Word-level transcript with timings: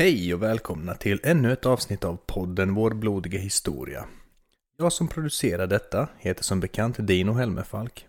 Hej 0.00 0.34
och 0.34 0.42
välkomna 0.42 0.94
till 0.94 1.20
ännu 1.22 1.52
ett 1.52 1.66
avsnitt 1.66 2.04
av 2.04 2.18
podden 2.26 2.74
Vår 2.74 2.90
blodiga 2.90 3.38
historia. 3.38 4.04
Jag 4.78 4.92
som 4.92 5.08
producerar 5.08 5.66
detta 5.66 6.08
heter 6.18 6.44
som 6.44 6.60
bekant 6.60 6.96
Dino 6.98 7.32
Helmerfalk. 7.32 8.06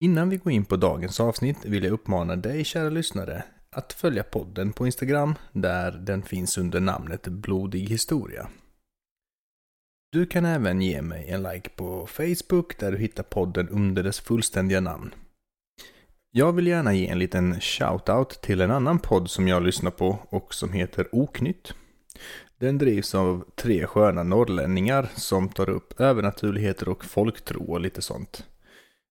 Innan 0.00 0.28
vi 0.28 0.36
går 0.36 0.52
in 0.52 0.64
på 0.64 0.76
dagens 0.76 1.20
avsnitt 1.20 1.64
vill 1.64 1.84
jag 1.84 1.92
uppmana 1.92 2.36
dig 2.36 2.64
kära 2.64 2.88
lyssnare 2.88 3.44
att 3.70 3.92
följa 3.92 4.22
podden 4.22 4.72
på 4.72 4.86
Instagram 4.86 5.34
där 5.52 5.92
den 5.92 6.22
finns 6.22 6.58
under 6.58 6.80
namnet 6.80 7.28
Blodig 7.28 7.88
historia. 7.88 8.48
Du 10.12 10.26
kan 10.26 10.44
även 10.44 10.82
ge 10.82 11.02
mig 11.02 11.30
en 11.30 11.42
like 11.42 11.70
på 11.70 12.06
Facebook 12.06 12.78
där 12.78 12.92
du 12.92 12.98
hittar 12.98 13.22
podden 13.22 13.68
under 13.68 14.02
dess 14.02 14.20
fullständiga 14.20 14.80
namn. 14.80 15.14
Jag 16.32 16.52
vill 16.52 16.66
gärna 16.66 16.94
ge 16.94 17.08
en 17.08 17.18
liten 17.18 17.60
shout-out 17.60 18.40
till 18.40 18.60
en 18.60 18.70
annan 18.70 18.98
podd 18.98 19.30
som 19.30 19.48
jag 19.48 19.62
lyssnar 19.62 19.90
på 19.90 20.18
och 20.28 20.54
som 20.54 20.72
heter 20.72 21.08
Oknytt. 21.12 21.74
Den 22.58 22.78
drivs 22.78 23.14
av 23.14 23.44
tre 23.56 23.86
sköna 23.86 24.22
norrlänningar 24.22 25.08
som 25.14 25.48
tar 25.48 25.70
upp 25.70 26.00
övernaturligheter 26.00 26.88
och 26.88 27.04
folktro 27.04 27.72
och 27.72 27.80
lite 27.80 28.02
sånt. 28.02 28.44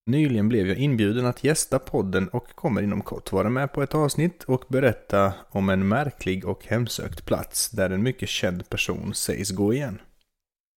Nyligen 0.06 0.50
blev 0.50 0.68
jag 0.68 0.78
inbjuden 0.78 1.26
att 1.26 1.44
gästa 1.44 1.80
podden 1.80 2.28
och 2.30 2.56
kommer 2.56 2.82
inom 2.82 3.02
kort 3.02 3.32
vara 3.32 3.50
med 3.50 3.74
på 3.74 3.84
ett 3.84 3.96
avsnitt 3.96 4.44
och 4.44 4.66
berätta 4.68 5.34
om 5.50 5.70
en 5.70 5.88
märklig 5.88 6.46
och 6.46 6.66
hemsökt 6.66 7.26
plats 7.26 7.70
där 7.70 7.90
en 7.90 8.04
mycket 8.04 8.30
känd 8.30 8.70
person 8.70 9.14
sägs 9.14 9.52
gå 9.52 9.74
igen. 9.74 10.02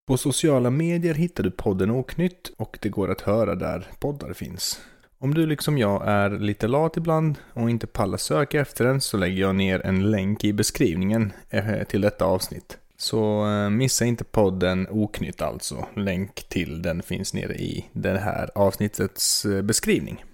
På 0.06 0.16
sociala 0.16 0.70
medier 0.70 1.14
hittar 1.14 1.44
du 1.44 1.50
podden 1.50 1.90
Oknytt 1.90 2.52
och 2.56 2.78
det 2.82 2.88
går 2.88 3.10
att 3.10 3.20
höra 3.20 3.54
där 3.54 3.86
poddar 4.00 4.32
finns. 4.32 4.80
Om 5.22 5.34
du 5.34 5.46
liksom 5.46 5.78
jag 5.78 6.08
är 6.08 6.30
lite 6.30 6.68
lat 6.68 6.96
ibland 6.96 7.38
och 7.52 7.70
inte 7.70 7.86
pallar 7.86 8.18
söka 8.18 8.60
efter 8.60 8.84
den 8.84 9.00
så 9.00 9.16
lägger 9.16 9.40
jag 9.40 9.54
ner 9.54 9.86
en 9.86 10.10
länk 10.10 10.44
i 10.44 10.52
beskrivningen 10.52 11.32
eh, 11.50 11.82
till 11.82 12.00
detta 12.00 12.24
avsnitt. 12.24 12.78
Så 12.96 13.50
eh, 13.50 13.70
missa 13.70 14.04
inte 14.04 14.24
podden 14.24 14.86
Oknytt 14.90 15.42
alltså. 15.42 15.86
Länk 15.96 16.34
till 16.48 16.82
den 16.82 17.02
finns 17.02 17.34
nere 17.34 17.54
i 17.54 17.84
det 17.92 18.18
här 18.18 18.50
avsnittets 18.54 19.44
eh, 19.44 19.62
beskrivning. 19.62 20.24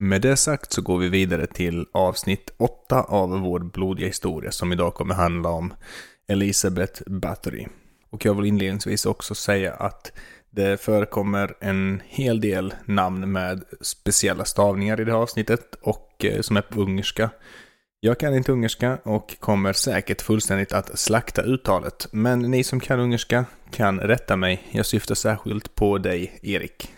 Med 0.00 0.22
det 0.22 0.36
sagt 0.36 0.72
så 0.72 0.82
går 0.82 0.98
vi 0.98 1.08
vidare 1.08 1.46
till 1.46 1.86
avsnitt 1.92 2.50
8 2.56 3.02
av 3.02 3.30
vår 3.30 3.60
blodiga 3.60 4.06
historia 4.06 4.50
som 4.50 4.72
idag 4.72 4.94
kommer 4.94 5.14
handla 5.14 5.48
om 5.48 5.74
Elisabeth 6.28 7.02
Bathory. 7.06 7.66
Och 8.10 8.24
jag 8.24 8.34
vill 8.34 8.46
inledningsvis 8.46 9.06
också 9.06 9.34
säga 9.34 9.72
att 9.72 10.12
det 10.54 10.80
förekommer 10.80 11.54
en 11.60 12.02
hel 12.06 12.40
del 12.40 12.74
namn 12.84 13.32
med 13.32 13.64
speciella 13.80 14.44
stavningar 14.44 15.00
i 15.00 15.04
det 15.04 15.12
här 15.12 15.18
avsnittet 15.18 15.74
och 15.82 16.24
eh, 16.24 16.40
som 16.40 16.56
är 16.56 16.60
på 16.60 16.80
ungerska. 16.80 17.30
Jag 18.00 18.18
kan 18.18 18.34
inte 18.34 18.52
ungerska 18.52 18.98
och 19.02 19.40
kommer 19.40 19.72
säkert 19.72 20.22
fullständigt 20.22 20.72
att 20.72 20.98
slakta 20.98 21.42
uttalet. 21.42 22.08
Men 22.10 22.38
ni 22.38 22.64
som 22.64 22.80
kan 22.80 23.00
ungerska 23.00 23.44
kan 23.70 24.00
rätta 24.00 24.36
mig. 24.36 24.62
Jag 24.70 24.86
syftar 24.86 25.14
särskilt 25.14 25.74
på 25.74 25.98
dig, 25.98 26.38
Erik. 26.42 26.92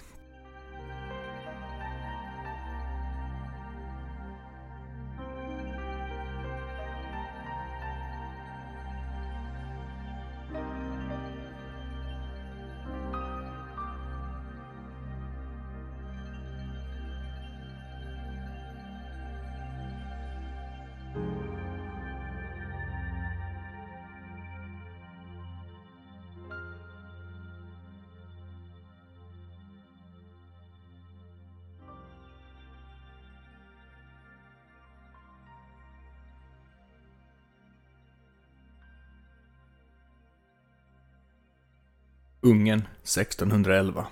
Ungern 42.47 42.83
1611. 43.03 44.07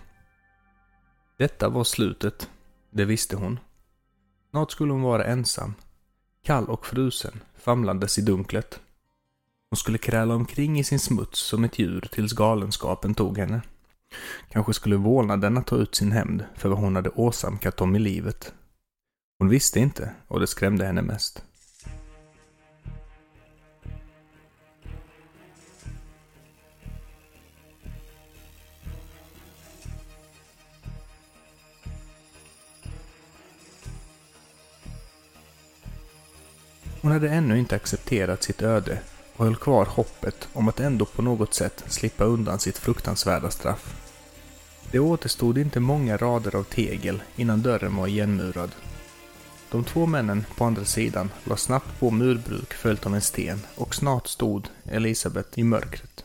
Detta 1.39 1.69
var 1.69 1.85
slutet, 1.85 2.51
det 2.91 3.05
visste 3.05 3.37
hon. 3.37 3.59
Snart 4.51 4.71
skulle 4.71 4.93
hon 4.93 5.03
vara 5.03 5.25
ensam, 5.25 5.75
kall 6.45 6.65
och 6.65 6.87
frusen, 6.87 7.41
famlandes 7.59 8.19
i 8.19 8.23
dunklet. 8.23 8.81
Hon 9.71 9.77
skulle 9.77 9.99
kräla 9.99 10.35
omkring 10.35 10.79
i 10.79 10.85
sin 10.85 10.99
smuts 10.99 11.41
som 11.41 11.65
ett 11.65 11.79
djur 11.79 12.09
tills 12.13 12.33
galenskapen 12.33 13.15
tog 13.15 13.39
henne. 13.39 13.63
Kanske 14.49 14.75
skulle 14.75 14.97
vålnaderna 14.97 15.63
ta 15.63 15.77
ut 15.77 15.95
sin 15.95 16.13
hämnd 16.13 16.45
för 16.57 16.69
vad 16.69 16.79
hon 16.79 16.97
hade 16.97 17.11
åsamkat 17.11 17.77
dem 17.77 17.97
i 17.97 17.99
livet. 17.99 18.55
Hon 19.39 19.49
visste 19.49 19.81
inte, 19.81 20.15
och 20.29 20.41
det 20.41 20.47
skrämde 20.47 20.87
henne 20.87 21.03
mest. 21.03 21.45
Hon 37.03 37.13
hade 37.13 37.29
ännu 37.29 37.59
inte 37.59 37.77
accepterat 37.77 38.43
sitt 38.43 38.63
öde 38.63 38.99
och 39.37 39.45
höll 39.45 39.57
kvar 39.57 39.85
hoppet 39.85 40.49
om 40.53 40.69
att 40.69 40.81
ändå 40.81 41.05
på 41.05 41.23
något 41.23 41.55
sätt 41.55 41.85
slippa 41.87 42.25
undan 42.25 42.59
sitt 42.59 42.79
fruktansvärda 42.79 43.51
straff. 43.51 43.95
Det 44.91 44.99
återstod 44.99 45.59
inte 45.59 45.81
många 45.81 46.17
rader 46.17 46.57
av 46.57 46.63
tegel 46.63 47.23
innan 47.37 47.63
dörren 47.63 47.97
var 47.97 48.07
igenmurad. 48.07 48.71
De 49.71 49.85
två 49.85 50.07
männen 50.07 50.45
på 50.57 50.65
andra 50.65 50.85
sidan 50.85 51.31
la 51.45 51.57
snabbt 51.57 52.01
på 52.01 52.11
murbruk 52.11 52.73
följt 52.73 53.07
av 53.07 53.15
en 53.15 53.21
sten 53.21 53.61
och 53.75 53.95
snart 53.95 54.27
stod 54.27 54.69
Elisabeth 54.85 55.59
i 55.59 55.63
mörkret. 55.63 56.25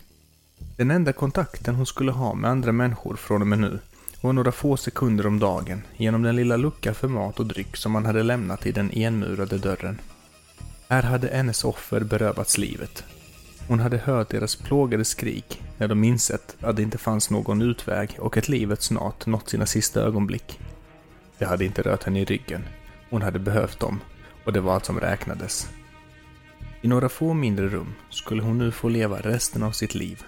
Den 0.76 0.92
enda 0.92 1.14
kontakten 1.14 1.76
hon 1.76 1.86
skulle 1.86 2.12
ha 2.12 2.34
med 2.34 2.52
andra 2.52 2.72
människor 2.72 3.16
från 3.16 3.42
och 3.42 3.48
med 3.48 3.60
nu 3.60 3.80
var 4.22 4.34
några 4.34 4.52
få 4.52 4.78
sekunder 4.78 5.28
om 5.28 5.40
dagen 5.40 5.82
genom 5.96 6.24
den 6.24 6.36
lilla 6.36 6.58
lucka 6.58 6.94
för 6.94 7.08
mat 7.08 7.40
och 7.40 7.46
dryck 7.46 7.78
som 7.78 7.92
man 7.92 8.06
hade 8.06 8.24
lämnat 8.24 8.66
i 8.66 8.72
den 8.72 8.92
igenmurade 8.92 9.58
dörren. 9.58 10.00
Här 10.90 11.04
hade 11.04 11.28
hennes 11.28 11.64
offer 11.64 12.00
berövats 12.00 12.58
livet. 12.58 13.04
Hon 13.68 13.80
hade 13.80 13.98
hört 13.98 14.30
deras 14.30 14.56
plågade 14.56 15.06
skrik 15.06 15.62
när 15.78 15.88
de 15.88 16.04
insett 16.04 16.58
att 16.62 16.76
det 16.76 16.82
inte 16.82 16.98
fanns 16.98 17.30
någon 17.30 17.62
utväg 17.62 18.18
och 18.20 18.38
att 18.38 18.50
livet 18.50 18.82
snart 18.82 19.26
nått 19.26 19.50
sina 19.50 19.66
sista 19.66 20.02
ögonblick. 20.02 20.60
Det 21.38 21.46
hade 21.46 21.66
inte 21.66 21.82
rört 21.82 22.04
henne 22.04 22.22
i 22.22 22.26
ryggen. 22.26 22.68
Hon 23.10 23.22
hade 23.22 23.40
behövt 23.40 23.80
dem 23.80 24.00
och 24.46 24.54
det 24.54 24.60
var 24.60 24.74
allt 24.74 24.86
som 24.86 25.00
räknades. 25.00 25.70
I 26.82 26.88
några 26.88 27.10
få 27.10 27.34
mindre 27.34 27.68
rum 27.68 27.94
skulle 28.10 28.42
hon 28.42 28.58
nu 28.58 28.72
få 28.72 28.90
leva 28.90 29.20
resten 29.20 29.64
av 29.64 29.72
sitt 29.72 29.96
liv 29.96 30.24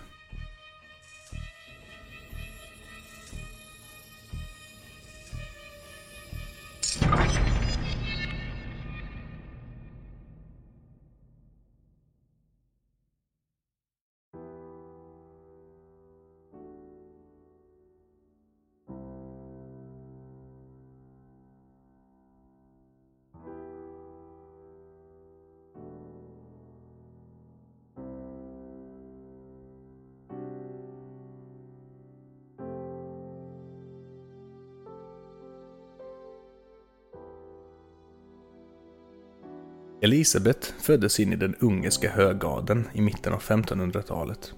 Elisabeth 40.01 40.72
föddes 40.80 41.19
in 41.19 41.34
i 41.34 41.36
den 41.36 41.56
ungerska 41.60 42.10
högadeln 42.10 42.88
i 42.94 43.01
mitten 43.01 43.34
av 43.34 43.42
1500-talet. 43.42 44.54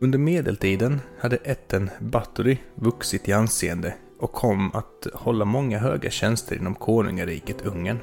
Under 0.00 0.18
medeltiden 0.18 1.00
hade 1.18 1.36
ätten 1.36 1.90
Bathory 2.00 2.58
vuxit 2.74 3.28
i 3.28 3.32
anseende 3.32 3.94
och 4.18 4.32
kom 4.32 4.74
att 4.74 5.06
hålla 5.14 5.44
många 5.44 5.78
höga 5.78 6.10
tjänster 6.10 6.56
inom 6.56 6.74
konungariket 6.74 7.66
Ungern. 7.66 7.98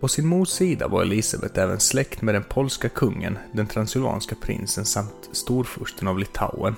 På 0.00 0.08
sin 0.08 0.26
mors 0.26 0.48
sida 0.48 0.88
var 0.88 1.02
Elisabeth 1.02 1.60
även 1.60 1.80
släkt 1.80 2.22
med 2.22 2.34
den 2.34 2.44
polska 2.44 2.88
kungen, 2.88 3.38
den 3.52 3.66
transylvanska 3.66 4.34
prinsen 4.34 4.84
samt 4.84 5.28
storfursten 5.32 6.08
av 6.08 6.18
Litauen. 6.18 6.74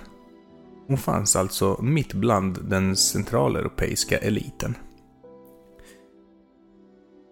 Hon 0.86 0.98
fanns 0.98 1.36
alltså 1.36 1.78
mitt 1.82 2.14
bland 2.14 2.58
den 2.70 2.96
centraleuropeiska 2.96 4.18
eliten. 4.18 4.74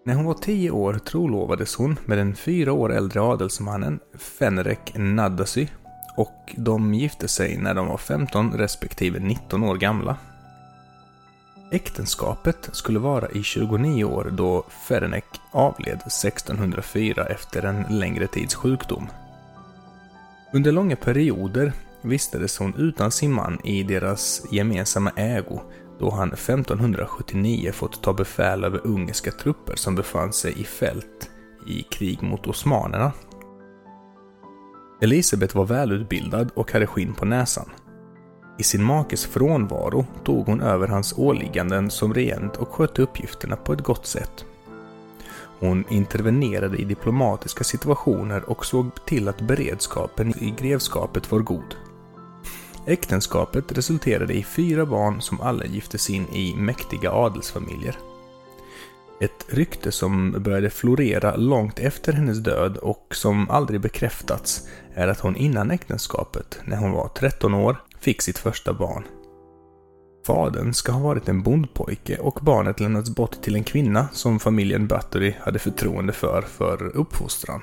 När 0.07 0.15
hon 0.15 0.25
var 0.25 0.33
tio 0.33 0.71
år 0.71 0.93
trolovades 0.93 1.75
hon 1.75 1.99
med 2.05 2.17
den 2.17 2.35
fyra 2.35 2.73
år 2.73 2.93
äldre 2.93 3.21
adelsmannen 3.21 3.99
Fenrek 4.13 4.91
Nadasi 4.95 5.69
och 6.17 6.53
de 6.57 6.93
gifte 6.93 7.27
sig 7.27 7.57
när 7.57 7.73
de 7.73 7.87
var 7.87 7.97
15 7.97 8.53
respektive 8.53 9.19
19 9.19 9.63
år 9.63 9.75
gamla. 9.75 10.17
Äktenskapet 11.71 12.69
skulle 12.71 12.99
vara 12.99 13.29
i 13.29 13.43
29 13.43 14.03
år 14.03 14.31
då 14.33 14.65
Ferenek 14.87 15.25
avled 15.51 15.97
1604 15.97 17.25
efter 17.25 17.63
en 17.63 17.99
längre 17.99 18.27
tids 18.27 18.55
sjukdom. 18.55 19.07
Under 20.53 20.71
långa 20.71 20.95
perioder 20.95 21.73
vistades 22.01 22.57
hon 22.57 22.75
utan 22.77 23.11
sin 23.11 23.33
man 23.33 23.59
i 23.63 23.83
deras 23.83 24.41
gemensamma 24.51 25.11
ägo 25.15 25.61
då 25.99 26.09
han 26.09 26.33
1579 26.33 27.71
fått 27.71 28.03
ta 28.03 28.13
befäl 28.13 28.63
över 28.63 28.81
ungerska 28.83 29.31
trupper 29.31 29.75
som 29.75 29.95
befann 29.95 30.33
sig 30.33 30.61
i 30.61 30.63
fält 30.63 31.29
i 31.67 31.81
krig 31.81 32.23
mot 32.23 32.47
osmanerna. 32.47 33.11
Elisabet 35.01 35.55
var 35.55 35.65
välutbildad 35.65 36.51
och 36.53 36.71
hade 36.71 36.87
skinn 36.87 37.13
på 37.13 37.25
näsan. 37.25 37.69
I 38.57 38.63
sin 38.63 38.83
makes 38.83 39.25
frånvaro 39.25 40.05
tog 40.23 40.45
hon 40.45 40.61
över 40.61 40.87
hans 40.87 41.13
åligganden 41.17 41.89
som 41.91 42.13
regent 42.13 42.55
och 42.57 42.69
skötte 42.69 43.01
uppgifterna 43.01 43.55
på 43.55 43.73
ett 43.73 43.83
gott 43.83 44.05
sätt. 44.05 44.45
Hon 45.59 45.85
intervenerade 45.89 46.77
i 46.77 46.83
diplomatiska 46.83 47.63
situationer 47.63 48.49
och 48.49 48.65
såg 48.65 49.05
till 49.05 49.27
att 49.27 49.41
beredskapen 49.41 50.43
i 50.43 50.53
grevskapet 50.57 51.31
var 51.31 51.39
god. 51.39 51.75
Äktenskapet 52.87 53.77
resulterade 53.77 54.33
i 54.33 54.43
fyra 54.43 54.85
barn 54.85 55.21
som 55.21 55.41
alla 55.41 55.65
giftes 55.65 56.09
in 56.09 56.27
i 56.33 56.55
mäktiga 56.55 57.11
adelsfamiljer. 57.11 57.97
Ett 59.21 59.45
rykte 59.49 59.91
som 59.91 60.31
började 60.31 60.69
florera 60.69 61.35
långt 61.35 61.79
efter 61.79 62.13
hennes 62.13 62.37
död 62.37 62.77
och 62.77 63.07
som 63.11 63.49
aldrig 63.49 63.81
bekräftats 63.81 64.67
är 64.93 65.07
att 65.07 65.19
hon 65.19 65.35
innan 65.35 65.71
äktenskapet, 65.71 66.59
när 66.65 66.77
hon 66.77 66.91
var 66.91 67.07
13 67.07 67.53
år, 67.53 67.77
fick 67.99 68.21
sitt 68.21 68.37
första 68.37 68.73
barn. 68.73 69.03
Fadern 70.27 70.73
ska 70.73 70.91
ha 70.91 70.99
varit 70.99 71.29
en 71.29 71.43
bondpojke 71.43 72.17
och 72.17 72.39
barnet 72.41 72.79
lämnats 72.79 73.09
bort 73.09 73.41
till 73.41 73.55
en 73.55 73.63
kvinna 73.63 74.07
som 74.13 74.39
familjen 74.39 74.87
Battery 74.87 75.33
hade 75.39 75.59
förtroende 75.59 76.13
för, 76.13 76.41
för 76.41 76.97
uppfostran. 76.97 77.61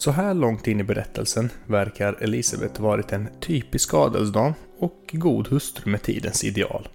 Så 0.00 0.10
här 0.10 0.34
långt 0.34 0.66
in 0.66 0.80
i 0.80 0.84
berättelsen 0.84 1.50
verkar 1.66 2.16
Elisabeth 2.20 2.82
varit 2.82 3.12
en 3.12 3.28
typisk 3.40 3.94
adelsdam 3.94 4.52
och 4.78 5.10
god 5.12 5.48
hustru 5.48 5.90
med 5.90 6.02
tidens 6.02 6.44
ideal. 6.44 6.88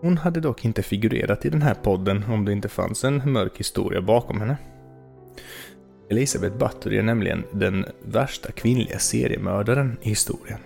Hon 0.00 0.18
hade 0.18 0.40
dock 0.40 0.64
inte 0.64 0.82
figurerat 0.82 1.44
i 1.44 1.50
den 1.50 1.62
här 1.62 1.74
podden 1.74 2.24
om 2.28 2.44
det 2.44 2.52
inte 2.52 2.68
fanns 2.68 3.04
en 3.04 3.32
mörk 3.32 3.58
historia 3.60 4.00
bakom 4.00 4.40
henne. 4.40 4.56
Elisabeth 6.10 6.56
Bathory 6.56 6.98
är 6.98 7.02
nämligen 7.02 7.44
den 7.52 7.84
värsta 8.04 8.52
kvinnliga 8.52 8.98
seriemördaren 8.98 9.96
i 10.02 10.08
historien. 10.08 10.60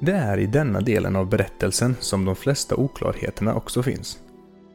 Det 0.00 0.12
är 0.12 0.38
i 0.38 0.46
denna 0.46 0.80
delen 0.80 1.16
av 1.16 1.28
berättelsen 1.28 1.96
som 2.00 2.24
de 2.24 2.36
flesta 2.36 2.76
oklarheterna 2.76 3.54
också 3.54 3.82
finns. 3.82 4.18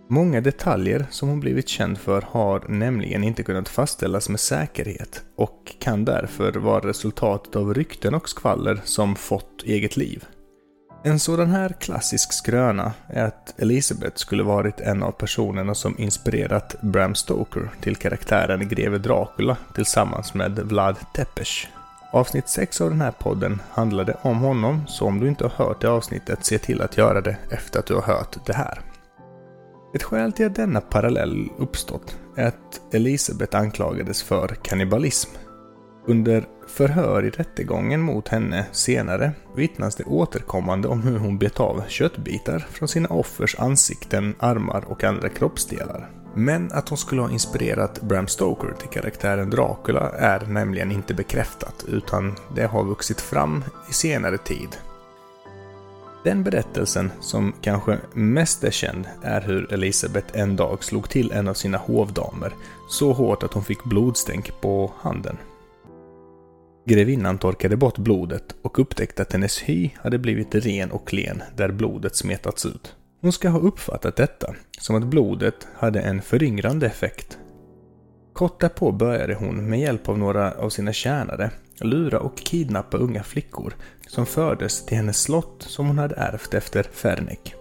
Många 0.07 0.42
detaljer 0.42 1.06
som 1.10 1.30
hon 1.30 1.40
blivit 1.40 1.68
känd 1.68 1.98
för 1.98 2.22
har 2.22 2.63
nämligen 2.69 3.24
inte 3.24 3.44
kunnat 3.44 3.69
fastställas 3.69 4.30
med 4.30 4.40
säkerhet 4.40 5.24
och 5.36 5.75
kan 5.80 6.06
därför 6.06 6.52
vara 6.52 6.88
resultatet 6.88 7.56
av 7.56 7.74
rykten 7.74 8.16
och 8.16 8.30
skvaller 8.30 8.81
som 8.84 9.16
fått 9.16 9.63
eget 9.63 9.98
liv. 9.98 10.25
En 11.04 11.19
sådan 11.19 11.50
här 11.50 11.75
klassisk 11.80 12.34
skröna 12.34 12.94
är 13.07 13.24
att 13.24 13.60
Elisabeth 13.60 14.16
skulle 14.16 14.44
varit 14.44 14.80
en 14.80 15.04
av 15.04 15.12
personerna 15.12 15.75
som 15.75 15.96
inspirerat 15.98 16.81
Bram 16.81 17.16
Stoker 17.16 17.69
till 17.81 17.96
karaktären 17.96 18.69
greve 18.69 18.98
Dracula 18.98 19.58
tillsammans 19.75 20.34
med 20.34 20.60
Vlad 20.60 20.96
Tepes. 21.16 21.68
Avsnitt 22.12 22.50
6 22.50 22.81
av 22.81 22.90
den 22.90 23.01
här 23.01 23.12
podden 23.12 23.62
handlade 23.69 24.18
om 24.22 24.38
honom, 24.38 24.81
så 24.88 25.06
om 25.06 25.19
du 25.19 25.28
inte 25.28 25.44
har 25.44 25.66
hört 25.66 25.81
det 25.81 25.90
avsnittet, 25.90 26.46
se 26.46 26.58
till 26.58 26.81
att 26.81 26.98
göra 26.98 27.22
det 27.22 27.38
efter 27.50 27.80
att 27.80 27.86
du 27.86 27.94
har 27.96 28.01
hört 28.01 28.46
det 28.46 28.54
här. 28.54 28.81
Ett 29.95 30.03
skäl 30.03 30.31
till 30.31 30.45
att 30.45 30.56
denna 30.56 30.81
parallell 30.81 31.50
uppstått 31.57 32.18
är 32.36 32.47
att 32.47 32.94
Elisabeth 32.94 33.57
anklagades 33.57 34.24
för 34.24 34.47
kannibalism. 34.47 35.30
Under 36.07 36.47
förhör 36.68 37.25
i 37.25 37.30
rättegången 37.30 38.01
mot 38.01 38.27
henne 38.27 38.65
senare 38.71 39.31
vittnas 39.56 39.95
det 39.95 40.03
återkommande 40.03 40.88
om 40.88 41.01
hur 41.01 41.18
hon 41.18 41.38
bet 41.38 41.59
av 41.59 41.83
köttbitar 41.88 42.59
från 42.59 42.88
sina 42.88 43.09
offers 43.09 43.56
ansikten, 43.59 44.36
armar 44.39 44.86
och 44.88 45.03
andra 45.03 45.30
kroppsdelar. 45.30 46.09
Men 46.33 46.71
att 46.71 46.89
hon 46.89 46.98
skulle 46.98 47.21
ha 47.21 47.31
inspirerat 47.31 48.01
Bram 48.01 48.27
Stoker 48.27 48.74
till 48.80 48.89
karaktären 48.89 49.50
Dracula 49.50 50.09
är 50.09 50.45
nämligen 50.45 50.91
inte 50.91 51.13
bekräftat, 51.13 51.86
utan 51.88 52.36
det 52.56 52.65
har 52.65 52.83
vuxit 52.83 53.21
fram 53.21 53.63
i 53.89 53.94
senare 53.94 54.38
tid 54.38 54.69
den 56.25 56.44
berättelsen 56.44 57.12
som 57.19 57.54
kanske 57.62 57.98
mest 58.13 58.63
är 58.63 58.72
känd 58.72 59.07
är 59.22 59.42
hur 59.42 59.74
Elisabeth 59.74 60.39
en 60.39 60.56
dag 60.56 60.83
slog 60.83 61.10
till 61.10 61.31
en 61.31 61.48
av 61.48 61.54
sina 61.54 61.77
hovdamer 61.77 62.54
så 62.89 63.13
hårt 63.13 63.44
att 63.44 63.54
hon 63.54 63.63
fick 63.63 63.83
blodstänk 63.83 64.62
på 64.62 64.94
handen. 64.98 65.38
Grevinnan 66.86 67.38
torkade 67.38 67.77
bort 67.77 67.98
blodet 67.98 68.56
och 68.62 68.80
upptäckte 68.80 69.22
att 69.22 69.33
hennes 69.33 69.62
hy 69.62 69.89
hade 69.95 70.18
blivit 70.18 70.56
ren 70.56 70.92
och 70.92 71.07
klen 71.07 71.44
där 71.56 71.72
blodet 71.72 72.16
smetats 72.16 72.66
ut. 72.66 72.95
Hon 73.22 73.31
ska 73.31 73.50
ha 73.50 73.60
uppfattat 73.60 74.16
detta 74.16 74.56
som 74.80 74.95
att 74.95 75.04
blodet 75.04 75.68
hade 75.75 76.01
en 76.01 76.22
föryngrande 76.22 76.86
effekt. 76.86 77.38
Kort 78.33 78.62
därpå 78.62 78.92
började 78.92 79.36
hon 79.36 79.69
med 79.69 79.80
hjälp 79.80 80.10
av 80.10 80.18
några 80.18 80.51
av 80.51 80.69
sina 80.69 80.94
tjänare 80.94 81.51
lura 81.80 82.19
och 82.19 82.38
kidnappa 82.38 82.98
unga 82.98 83.24
flickor 83.24 83.74
som 84.07 84.25
fördes 84.25 84.86
till 84.86 84.98
hennes 84.98 85.22
slott 85.22 85.66
som 85.68 85.88
hon 85.88 85.98
hade 85.98 86.16
ärvt 86.16 86.54
efter 86.54 86.83
Fernek. 86.83 87.56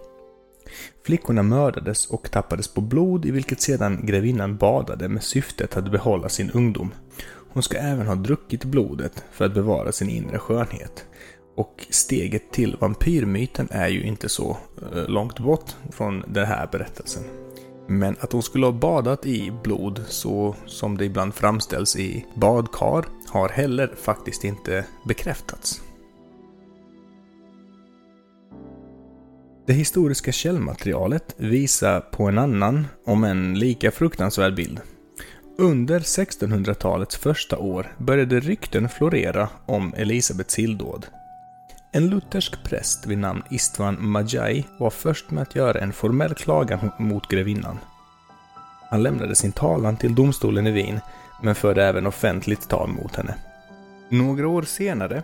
Flickorna 1.05 1.43
mördades 1.43 2.05
och 2.05 2.31
tappades 2.31 2.67
på 2.67 2.81
blod 2.81 3.25
i 3.25 3.31
vilket 3.31 3.61
sedan 3.61 4.05
grevinnan 4.05 4.57
badade 4.57 5.09
med 5.09 5.23
syftet 5.23 5.77
att 5.77 5.91
behålla 5.91 6.29
sin 6.29 6.51
ungdom. 6.51 6.91
Hon 7.49 7.63
ska 7.63 7.77
även 7.77 8.07
ha 8.07 8.15
druckit 8.15 8.63
blodet 8.63 9.23
för 9.31 9.45
att 9.45 9.53
bevara 9.53 9.91
sin 9.91 10.09
inre 10.09 10.39
skönhet. 10.39 11.05
Och 11.55 11.85
steget 11.89 12.51
till 12.51 12.77
vampyrmyten 12.79 13.67
är 13.71 13.87
ju 13.87 14.03
inte 14.03 14.29
så 14.29 14.57
eh, 14.93 15.07
långt 15.07 15.39
bort 15.39 15.75
från 15.91 16.23
den 16.27 16.45
här 16.45 16.67
berättelsen. 16.71 17.23
Men 17.87 18.15
att 18.19 18.31
hon 18.31 18.43
skulle 18.43 18.65
ha 18.65 18.73
badat 18.73 19.25
i 19.25 19.51
blod 19.63 20.01
så 20.07 20.55
som 20.65 20.97
det 20.97 21.05
ibland 21.05 21.33
framställs 21.33 21.95
i 21.95 22.25
badkar 22.35 23.05
har 23.35 23.49
heller 23.49 23.95
faktiskt 24.01 24.43
inte 24.43 24.85
bekräftats. 25.05 25.81
Det 29.67 29.73
historiska 29.73 30.31
källmaterialet 30.31 31.35
visar 31.37 31.99
på 32.01 32.23
en 32.23 32.37
annan, 32.37 32.87
om 33.05 33.23
en 33.23 33.59
lika 33.59 33.91
fruktansvärd 33.91 34.55
bild. 34.55 34.81
Under 35.57 35.99
1600-talets 35.99 37.17
första 37.17 37.57
år 37.57 37.95
började 37.97 38.39
rykten 38.39 38.89
florera 38.89 39.49
om 39.65 39.93
Elisabets 39.97 40.59
illdåd. 40.59 41.05
En 41.91 42.09
luthersk 42.09 42.63
präst 42.63 43.07
vid 43.07 43.17
namn 43.17 43.43
Istvan 43.49 43.97
Majai 43.99 44.65
var 44.79 44.89
först 44.89 45.31
med 45.31 45.41
att 45.41 45.55
göra 45.55 45.79
en 45.79 45.93
formell 45.93 46.33
klagan 46.33 46.91
mot 46.99 47.27
grevinnan. 47.29 47.79
Han 48.89 49.03
lämnade 49.03 49.35
sin 49.35 49.51
talan 49.51 49.97
till 49.97 50.15
domstolen 50.15 50.67
i 50.67 50.71
Wien, 50.71 50.99
men 51.41 51.55
förde 51.55 51.83
även 51.83 52.07
offentligt 52.07 52.69
tal 52.69 52.89
mot 52.89 53.15
henne. 53.15 53.35
Några 54.09 54.47
år 54.47 54.61
senare, 54.61 55.23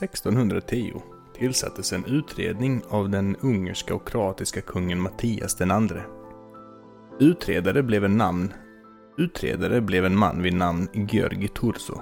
1610, 0.00 0.92
tillsattes 1.38 1.92
en 1.92 2.04
utredning 2.04 2.82
av 2.88 3.10
den 3.10 3.36
ungerska 3.36 3.94
och 3.94 4.08
kroatiska 4.08 4.60
kungen 4.60 5.00
Mattias 5.00 5.60
II. 5.60 6.00
Utredare 7.20 7.82
blev 7.82 8.04
en 8.04 8.16
namn 8.16 8.52
Utredare 9.16 9.80
blev 9.80 10.04
en 10.04 10.16
man 10.16 10.42
vid 10.42 10.54
namn 10.54 10.88
Georgi 10.92 11.48
Turso. 11.48 12.00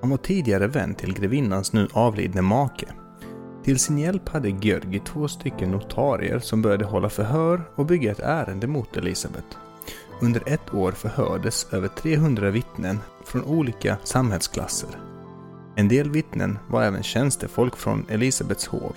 Han 0.00 0.10
var 0.10 0.16
tidigare 0.16 0.66
vän 0.66 0.94
till 0.94 1.14
grevinnans 1.14 1.72
nu 1.72 1.88
avlidne 1.92 2.42
make. 2.42 2.86
Till 3.64 3.78
sin 3.78 3.98
hjälp 3.98 4.28
hade 4.28 4.48
Georgi 4.48 5.00
två 5.04 5.28
stycken 5.28 5.70
notarier 5.70 6.38
som 6.38 6.62
började 6.62 6.84
hålla 6.84 7.08
förhör 7.08 7.62
och 7.74 7.86
bygga 7.86 8.12
ett 8.12 8.20
ärende 8.20 8.66
mot 8.66 8.96
Elisabet. 8.96 9.44
Under 10.22 10.42
ett 10.46 10.74
år 10.74 10.92
förhördes 10.92 11.72
över 11.72 11.88
300 11.88 12.50
vittnen 12.50 12.98
från 13.24 13.44
olika 13.44 13.98
samhällsklasser. 14.04 15.00
En 15.76 15.88
del 15.88 16.10
vittnen 16.10 16.58
var 16.68 16.82
även 16.82 17.02
tjänstefolk 17.02 17.76
från 17.76 18.06
Elisabets 18.08 18.66
hov. 18.66 18.96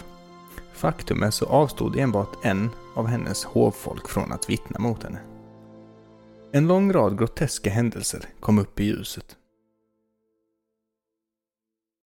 Faktum 0.74 1.24
är 1.24 1.32
så 1.32 1.46
avstod 1.46 1.96
enbart 1.96 2.46
en 2.46 2.70
av 2.96 3.08
hennes 3.08 3.44
hovfolk 3.44 4.10
från 4.10 4.32
att 4.32 4.50
vittna 4.50 4.80
mot 4.80 5.04
henne. 5.04 5.20
En 6.52 6.68
lång 6.68 6.94
rad 6.94 7.18
groteska 7.18 7.70
händelser 7.70 8.26
kom 8.40 8.60
upp 8.60 8.80
i 8.80 8.84
ljuset. 8.84 9.36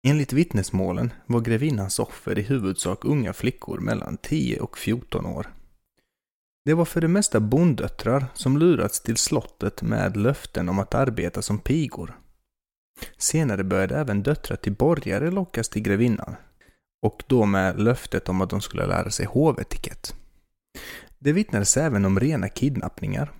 Enligt 0.07 0.33
vittnesmålen 0.33 1.13
var 1.27 1.41
grevinnans 1.41 1.99
offer 1.99 2.39
i 2.39 2.43
huvudsak 2.43 3.05
unga 3.05 3.33
flickor 3.33 3.79
mellan 3.79 4.17
10 4.17 4.61
och 4.61 4.79
14 4.79 5.27
år. 5.27 5.47
Det 6.65 6.75
var 6.75 6.85
för 6.85 7.01
det 7.01 7.09
mesta 7.09 7.41
bonddöttrar 7.41 8.27
som 8.35 8.59
lurats 8.59 9.01
till 9.01 9.17
slottet 9.17 9.83
med 9.83 10.17
löften 10.17 10.69
om 10.69 10.79
att 10.79 10.95
arbeta 10.95 11.43
som 11.43 11.59
pigor. 11.59 12.19
Senare 13.19 13.65
började 13.65 13.97
även 13.97 14.23
döttrar 14.23 14.57
till 14.57 14.73
borgare 14.73 15.31
lockas 15.31 15.69
till 15.69 15.83
grevinnan, 15.83 16.37
och 17.03 17.23
då 17.27 17.45
med 17.45 17.81
löftet 17.81 18.29
om 18.29 18.41
att 18.41 18.51
de 18.51 18.61
skulle 18.61 18.87
lära 18.87 19.11
sig 19.11 19.27
hovetikett. 19.27 20.15
Det 21.19 21.33
vittnades 21.33 21.77
även 21.77 22.05
om 22.05 22.21
rena 22.21 22.49
kidnappningar. 22.49 23.33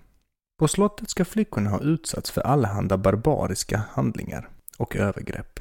På 0.59 0.67
slottet 0.67 1.09
ska 1.09 1.25
flickorna 1.25 1.69
ha 1.69 1.79
utsatts 1.81 2.31
för 2.31 2.41
allehanda 2.41 2.97
barbariska 2.97 3.81
handlingar 3.91 4.49
och 4.77 4.95
övergrepp. 4.95 5.59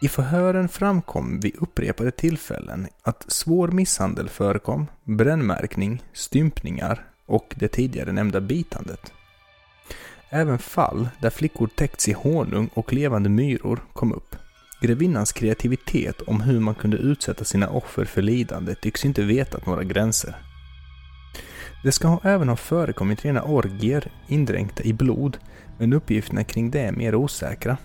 I 0.00 0.08
förhören 0.08 0.68
framkom 0.68 1.40
vid 1.40 1.56
upprepade 1.56 2.10
tillfällen 2.10 2.88
att 3.02 3.24
svår 3.28 3.68
misshandel 3.68 4.28
förekom, 4.28 4.86
brännmärkning, 5.04 6.02
stympningar 6.12 7.04
och 7.26 7.54
det 7.56 7.68
tidigare 7.68 8.12
nämnda 8.12 8.40
bitandet. 8.40 9.12
Även 10.30 10.58
fall 10.58 11.08
där 11.20 11.30
flickor 11.30 11.66
täckts 11.66 12.08
i 12.08 12.12
honung 12.12 12.70
och 12.74 12.92
levande 12.92 13.28
myror 13.28 13.80
kom 13.92 14.12
upp. 14.12 14.36
Grevinnans 14.80 15.32
kreativitet 15.32 16.20
om 16.20 16.40
hur 16.40 16.60
man 16.60 16.74
kunde 16.74 16.96
utsätta 16.96 17.44
sina 17.44 17.68
offer 17.68 18.04
för 18.04 18.22
lidande 18.22 18.74
tycks 18.74 19.04
inte 19.04 19.22
vetat 19.22 19.66
några 19.66 19.84
gränser. 19.84 20.36
Det 21.82 21.92
ska 21.92 22.20
även 22.22 22.48
ha 22.48 22.56
förekommit 22.56 23.24
rena 23.24 23.42
orgier 23.42 24.12
indränkta 24.28 24.82
i 24.82 24.92
blod, 24.92 25.38
men 25.78 25.92
uppgifterna 25.92 26.44
kring 26.44 26.70
det 26.70 26.80
är 26.80 26.92
mer 26.92 27.14
osäkra. 27.14 27.76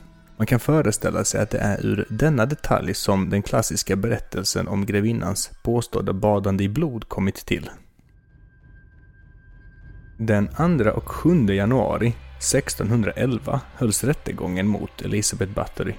Man 0.44 0.48
kan 0.48 0.60
föreställa 0.60 1.24
sig 1.24 1.42
att 1.42 1.50
det 1.50 1.58
är 1.58 1.86
ur 1.86 2.06
denna 2.10 2.46
detalj 2.46 2.94
som 2.94 3.30
den 3.30 3.42
klassiska 3.42 3.96
berättelsen 3.96 4.68
om 4.68 4.86
grevinnans 4.86 5.52
påstådda 5.62 6.14
badande 6.14 6.64
i 6.64 6.70
blod 6.70 7.10
kommit 7.10 7.36
till. 7.36 7.70
Den 10.18 10.48
2 10.48 10.90
och 10.90 11.10
7 11.10 11.46
januari 11.46 12.08
1611 12.38 13.62
hölls 13.76 14.04
rättegången 14.04 14.68
mot 14.68 15.02
Elizabeth 15.02 15.54
Bathory. 15.54 15.94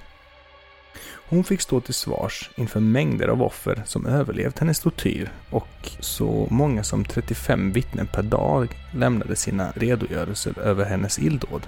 Hon 1.29 1.45
fick 1.45 1.61
stå 1.61 1.81
till 1.81 1.95
svars 1.95 2.51
inför 2.57 2.81
mängder 2.81 3.29
av 3.29 3.43
offer 3.43 3.83
som 3.87 4.07
överlevt 4.07 4.59
hennes 4.59 4.81
tortyr 4.81 5.33
och 5.51 5.91
så 6.01 6.49
många 6.51 6.83
som 6.85 7.05
35 7.05 7.73
vittnen 7.73 8.07
per 8.07 8.23
dag 8.23 8.69
lämnade 8.95 9.37
sina 9.37 9.71
redogörelser 9.71 10.59
över 10.59 10.85
hennes 10.85 11.19
illdåd. 11.19 11.67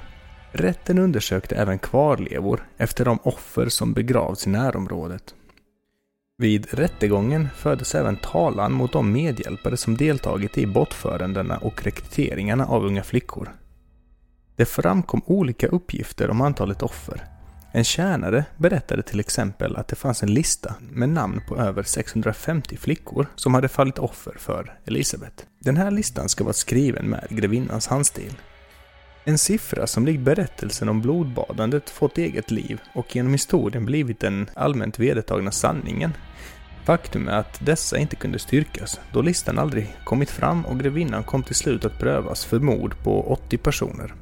Rätten 0.59 0.99
undersökte 0.99 1.57
även 1.57 1.79
kvarlevor 1.79 2.69
efter 2.77 3.05
de 3.05 3.19
offer 3.23 3.69
som 3.69 3.93
begravts 3.93 4.47
i 4.47 4.51
närområdet. 4.51 5.35
Vid 6.39 6.75
rättegången 6.75 7.49
fördes 7.57 7.95
även 7.95 8.17
talan 8.17 8.73
mot 8.73 8.93
de 8.93 9.13
medhjälpare 9.13 9.77
som 9.77 9.97
deltagit 9.97 10.59
i 10.59 10.67
bortförandena 10.67 11.59
och 11.59 11.85
rekryteringarna 11.85 12.67
av 12.67 12.85
unga 12.85 13.03
flickor. 13.03 13.53
Det 14.57 14.65
framkom 14.65 15.23
olika 15.27 15.67
uppgifter 15.67 16.31
om 16.31 16.41
antalet 16.41 16.83
offer. 16.83 17.25
En 17.73 17.85
tjänare 17.85 18.45
berättade 18.57 19.03
till 19.03 19.21
exempel 19.21 19.77
att 19.77 19.89
det 19.89 19.97
fanns 19.97 20.23
en 20.23 20.35
lista 20.35 20.75
med 20.91 21.09
namn 21.09 21.41
på 21.49 21.57
över 21.57 21.83
650 21.83 22.77
flickor 22.77 23.27
som 23.35 23.55
hade 23.55 23.69
fallit 23.69 23.99
offer 23.99 24.35
för 24.39 24.79
Elisabeth. 24.85 25.45
Den 25.61 25.77
här 25.77 25.91
listan 25.91 26.29
ska 26.29 26.45
vara 26.45 26.55
skriven 26.55 27.11
med 27.11 27.27
grevinnans 27.31 27.87
handstil 27.87 28.33
en 29.29 29.39
siffra 29.39 29.87
som 29.87 30.07
likt 30.07 30.21
berättelsen 30.21 30.89
om 30.89 31.01
blodbadandet 31.01 31.91
fått 31.91 32.19
eget 32.19 32.51
liv 32.51 32.81
och 32.95 33.17
genom 33.17 33.33
historien 33.33 33.87
blivit 33.87 34.21
den 34.21 34.51
allmänt 34.55 34.99
vedertagna 34.99 35.51
sanningen. 35.51 36.13
Faktum 36.85 37.29
är 37.29 37.39
att 37.39 37.67
dessa 37.67 37.99
inte 37.99 38.17
kunde 38.17 38.39
styrkas 38.39 39.01
då 39.13 39.23
listan 39.23 39.59
aldrig 39.59 39.97
kommit 40.05 40.31
fram 40.31 40.67
och 40.67 40.81
grevinnan 40.81 41.25
kom 41.25 41.43
till 41.43 41.55
slut 41.55 41.85
att 41.85 41.99
prövas 41.99 42.45
för 42.45 42.59
mord 42.59 42.95
på 43.03 43.33
80 43.33 43.59
personer. 43.59 44.15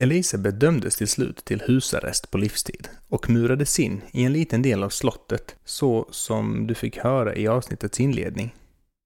Elise 0.00 0.36
dömdes 0.36 0.96
till 0.96 1.08
slut 1.08 1.44
till 1.44 1.62
husarrest 1.66 2.30
på 2.30 2.38
livstid 2.38 2.88
och 3.08 3.30
murades 3.30 3.78
in 3.80 4.02
i 4.12 4.24
en 4.24 4.32
liten 4.32 4.62
del 4.62 4.82
av 4.82 4.88
slottet, 4.88 5.56
så 5.64 6.08
som 6.10 6.66
du 6.66 6.74
fick 6.74 6.98
höra 6.98 7.34
i 7.34 7.48
avsnittets 7.48 8.00
inledning. 8.00 8.54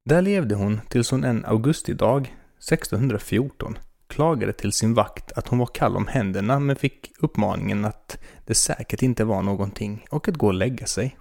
Där 0.04 0.22
levde 0.22 0.54
hon 0.54 0.80
tills 0.88 1.10
hon 1.10 1.24
en 1.24 1.44
augustidag 1.44 2.36
1614 2.58 3.78
klagade 4.06 4.52
till 4.52 4.72
sin 4.72 4.94
vakt 4.94 5.32
att 5.32 5.48
hon 5.48 5.58
var 5.58 5.66
kall 5.66 5.96
om 5.96 6.06
händerna 6.06 6.60
men 6.60 6.76
fick 6.76 7.12
uppmaningen 7.18 7.84
att 7.84 8.18
det 8.46 8.54
säkert 8.54 9.02
inte 9.02 9.24
var 9.24 9.42
någonting 9.42 10.06
och 10.10 10.28
att 10.28 10.36
gå 10.36 10.46
och 10.46 10.54
lägga 10.54 10.86
sig. 10.86 11.16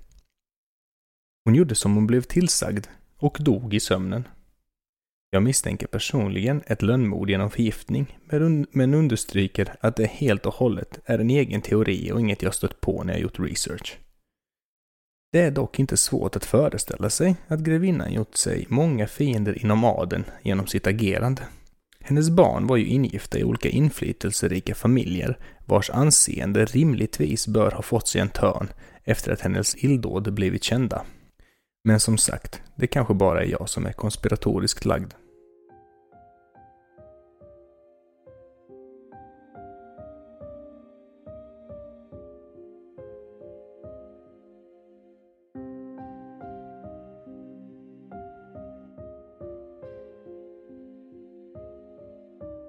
Hon 1.45 1.55
gjorde 1.55 1.75
som 1.75 1.95
hon 1.95 2.07
blev 2.07 2.21
tillsagd 2.21 2.87
och 3.17 3.37
dog 3.39 3.73
i 3.73 3.79
sömnen. 3.79 4.27
Jag 5.33 5.43
misstänker 5.43 5.87
personligen 5.87 6.61
ett 6.67 6.81
lönnmord 6.81 7.29
genom 7.29 7.51
förgiftning, 7.51 8.17
men 8.71 8.93
understryker 8.93 9.73
att 9.79 9.95
det 9.95 10.05
helt 10.05 10.45
och 10.45 10.53
hållet 10.53 10.99
är 11.05 11.19
en 11.19 11.29
egen 11.29 11.61
teori 11.61 12.11
och 12.11 12.19
inget 12.19 12.41
jag 12.41 12.53
stött 12.53 12.81
på 12.81 13.03
när 13.03 13.13
jag 13.13 13.21
gjort 13.21 13.39
research. 13.39 13.97
Det 15.31 15.39
är 15.39 15.51
dock 15.51 15.79
inte 15.79 15.97
svårt 15.97 16.35
att 16.35 16.45
föreställa 16.45 17.09
sig 17.09 17.35
att 17.47 17.59
grevinnan 17.59 18.13
gjort 18.13 18.35
sig 18.35 18.65
många 18.69 19.07
fiender 19.07 19.61
inom 19.63 19.83
adeln 19.83 20.23
genom 20.41 20.67
sitt 20.67 20.87
agerande. 20.87 21.41
Hennes 21.99 22.29
barn 22.29 22.67
var 22.67 22.77
ju 22.77 22.85
ingifta 22.85 23.39
i 23.39 23.43
olika 23.43 23.69
inflytelserika 23.69 24.75
familjer 24.75 25.37
vars 25.65 25.89
anseende 25.89 26.65
rimligtvis 26.65 27.47
bör 27.47 27.71
ha 27.71 27.81
fått 27.81 28.07
sig 28.07 28.21
en 28.21 28.29
törn 28.29 28.67
efter 29.03 29.31
att 29.31 29.41
hennes 29.41 29.83
illdåd 29.83 30.33
blivit 30.33 30.63
kända. 30.63 31.05
Men 31.83 31.99
som 31.99 32.17
sagt, 32.17 32.61
det 32.75 32.87
kanske 32.87 33.13
bara 33.13 33.43
är 33.43 33.47
jag 33.47 33.69
som 33.69 33.85
är 33.85 33.93
konspiratoriskt 33.93 34.85
lagd. 34.85 35.13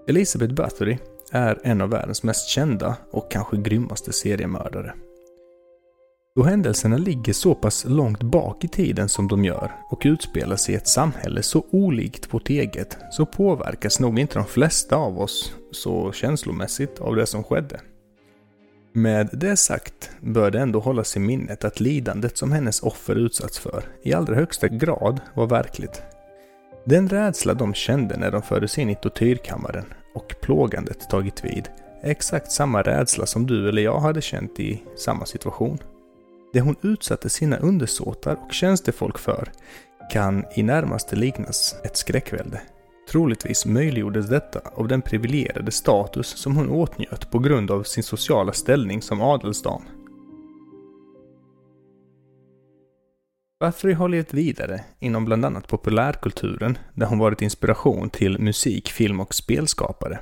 Elizabeth 0.08 0.54
Bathory 0.54 0.98
är 1.30 1.60
en 1.64 1.80
av 1.80 1.90
världens 1.90 2.22
mest 2.22 2.48
kända 2.48 2.96
och 3.10 3.30
kanske 3.30 3.56
grymmaste 3.56 4.12
seriemördare. 4.12 4.94
Då 6.34 6.42
händelserna 6.42 6.96
ligger 6.96 7.32
så 7.32 7.54
pass 7.54 7.84
långt 7.88 8.22
bak 8.22 8.64
i 8.64 8.68
tiden 8.68 9.08
som 9.08 9.28
de 9.28 9.44
gör 9.44 9.72
och 9.90 10.02
utspelar 10.04 10.56
sig 10.56 10.74
i 10.74 10.78
ett 10.78 10.88
samhälle 10.88 11.42
så 11.42 11.66
olikt 11.70 12.34
vårt 12.34 12.50
eget 12.50 12.98
så 13.10 13.26
påverkas 13.26 14.00
nog 14.00 14.18
inte 14.18 14.38
de 14.38 14.44
flesta 14.44 14.96
av 14.96 15.20
oss 15.20 15.52
så 15.70 16.12
känslomässigt 16.12 17.00
av 17.00 17.16
det 17.16 17.26
som 17.26 17.44
skedde. 17.44 17.80
Med 18.92 19.28
det 19.32 19.56
sagt 19.56 20.10
bör 20.20 20.50
det 20.50 20.60
ändå 20.60 20.80
hållas 20.80 21.16
i 21.16 21.20
minnet 21.20 21.64
att 21.64 21.80
lidandet 21.80 22.36
som 22.36 22.52
hennes 22.52 22.82
offer 22.82 23.16
utsatts 23.16 23.58
för 23.58 23.84
i 24.02 24.12
allra 24.14 24.34
högsta 24.34 24.68
grad 24.68 25.20
var 25.34 25.46
verkligt. 25.46 26.02
Den 26.84 27.08
rädsla 27.08 27.54
de 27.54 27.74
kände 27.74 28.16
när 28.16 28.30
de 28.30 28.42
fördes 28.42 28.78
in 28.78 28.90
i 28.90 28.94
tortyrkammaren 28.94 29.86
och 30.14 30.34
plågandet 30.42 31.10
tagit 31.10 31.44
vid 31.44 31.68
är 32.02 32.10
exakt 32.10 32.52
samma 32.52 32.82
rädsla 32.82 33.26
som 33.26 33.46
du 33.46 33.68
eller 33.68 33.82
jag 33.82 34.00
hade 34.00 34.20
känt 34.20 34.60
i 34.60 34.82
samma 34.96 35.26
situation. 35.26 35.78
Det 36.52 36.60
hon 36.60 36.76
utsatte 36.82 37.28
sina 37.28 37.56
undersåtar 37.56 38.36
och 38.44 38.52
tjänstefolk 38.52 39.18
för 39.18 39.52
kan 40.12 40.44
i 40.54 40.62
närmaste 40.62 41.16
liknas 41.16 41.76
ett 41.84 41.96
skräckvälde. 41.96 42.62
Troligtvis 43.10 43.66
möjliggjordes 43.66 44.28
detta 44.28 44.60
av 44.74 44.88
den 44.88 45.02
privilegierade 45.02 45.70
status 45.70 46.26
som 46.28 46.56
hon 46.56 46.70
åtnjöt 46.70 47.30
på 47.30 47.38
grund 47.38 47.70
av 47.70 47.82
sin 47.82 48.02
sociala 48.02 48.52
ställning 48.52 49.02
som 49.02 49.20
adelsdam. 49.20 49.82
Bathory 53.60 53.92
har 53.92 54.08
levt 54.08 54.34
vidare 54.34 54.84
inom 54.98 55.24
bland 55.24 55.44
annat 55.44 55.68
populärkulturen 55.68 56.78
där 56.94 57.06
hon 57.06 57.18
varit 57.18 57.42
inspiration 57.42 58.10
till 58.10 58.38
musik, 58.38 58.88
film 58.88 59.20
och 59.20 59.34
spelskapare. 59.34 60.20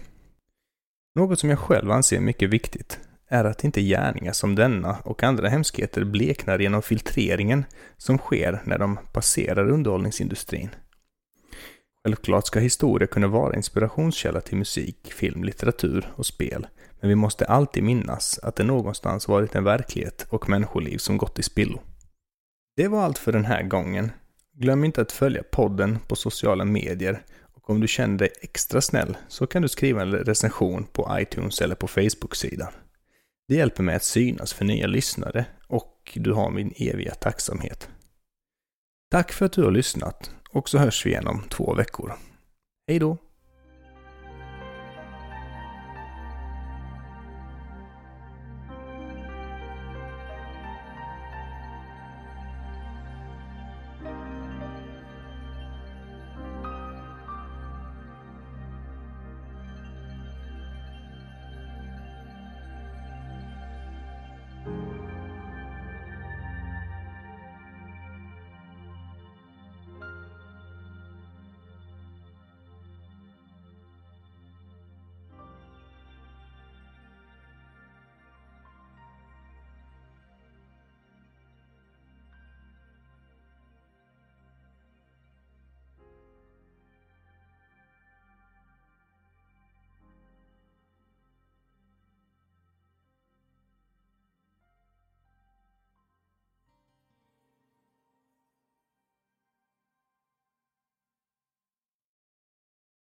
Något 1.15 1.39
som 1.39 1.51
jag 1.51 1.59
själv 1.59 1.91
anser 1.91 2.21
mycket 2.21 2.51
viktigt 2.51 3.01
är 3.31 3.45
att 3.45 3.65
inte 3.65 3.83
gärningar 3.83 4.33
som 4.33 4.55
denna 4.55 4.97
och 5.05 5.23
andra 5.23 5.49
hemskheter 5.49 6.05
bleknar 6.05 6.59
genom 6.59 6.83
filtreringen 6.83 7.65
som 7.97 8.19
sker 8.19 8.63
när 8.65 8.79
de 8.79 8.99
passerar 9.13 9.71
underhållningsindustrin. 9.71 10.71
Självklart 12.05 12.47
ska 12.47 12.61
historia 12.61 13.07
kunna 13.07 13.27
vara 13.27 13.57
inspirationskälla 13.57 14.41
till 14.41 14.57
musik, 14.57 15.13
film, 15.13 15.45
litteratur 15.45 16.13
och 16.17 16.27
spel, 16.27 16.67
men 17.01 17.09
vi 17.09 17.15
måste 17.15 17.45
alltid 17.45 17.83
minnas 17.83 18.39
att 18.43 18.57
det 18.57 18.65
någonstans 18.65 19.29
varit 19.29 19.55
en 19.55 19.65
verklighet 19.65 20.27
och 20.31 20.49
människoliv 20.49 20.99
som 20.99 21.19
gått 21.19 21.39
i 21.39 21.43
spillo. 21.43 21.81
Det 22.77 22.89
var 22.89 23.03
allt 23.03 23.19
för 23.19 23.33
den 23.33 23.45
här 23.45 23.63
gången. 23.63 24.13
Glöm 24.57 24.85
inte 24.85 25.01
att 25.01 25.13
följa 25.13 25.43
podden 25.43 25.99
på 26.09 26.17
sociala 26.17 26.65
medier 26.65 27.23
och 27.55 27.71
om 27.71 27.81
du 27.81 27.89
känner 27.89 28.19
dig 28.19 28.31
extra 28.41 28.81
snäll 28.81 29.17
så 29.29 29.47
kan 29.47 29.63
du 29.63 29.69
skriva 29.69 30.03
en 30.03 30.13
recension 30.13 30.85
på 30.93 31.17
iTunes 31.21 31.61
eller 31.61 31.75
på 31.75 31.89
Facebook-sidan. 31.89 32.73
Det 33.51 33.57
hjälper 33.57 33.83
mig 33.83 33.95
att 33.95 34.03
synas 34.03 34.53
för 34.53 34.65
nya 34.65 34.87
lyssnare 34.87 35.47
och 35.67 36.13
du 36.15 36.33
har 36.33 36.51
min 36.51 36.73
eviga 36.77 37.15
tacksamhet. 37.15 37.89
Tack 39.11 39.33
för 39.33 39.47
att 39.47 39.53
du 39.53 39.65
har 39.65 39.71
lyssnat 39.71 40.31
och 40.51 40.69
så 40.69 40.79
hörs 40.79 41.07
vi 41.07 41.11
igen 41.11 41.27
om 41.27 41.43
två 41.49 41.75
veckor. 41.75 42.13
Hej 42.89 42.99
då! 42.99 43.17